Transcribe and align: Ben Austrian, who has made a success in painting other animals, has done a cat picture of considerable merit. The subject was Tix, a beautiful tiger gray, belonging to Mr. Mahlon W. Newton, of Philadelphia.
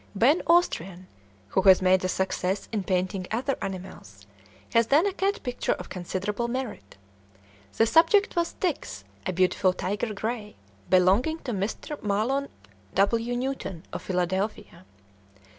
Ben 0.15 0.41
Austrian, 0.47 1.05
who 1.49 1.61
has 1.61 1.79
made 1.79 2.03
a 2.03 2.07
success 2.07 2.67
in 2.71 2.83
painting 2.83 3.27
other 3.29 3.55
animals, 3.61 4.25
has 4.73 4.87
done 4.87 5.05
a 5.05 5.13
cat 5.13 5.43
picture 5.43 5.73
of 5.73 5.89
considerable 5.89 6.47
merit. 6.47 6.97
The 7.77 7.85
subject 7.85 8.35
was 8.35 8.55
Tix, 8.59 9.03
a 9.27 9.31
beautiful 9.31 9.73
tiger 9.73 10.11
gray, 10.15 10.55
belonging 10.89 11.37
to 11.43 11.51
Mr. 11.51 12.01
Mahlon 12.01 12.47
W. 12.95 13.37
Newton, 13.37 13.83
of 13.93 14.01
Philadelphia. 14.01 14.85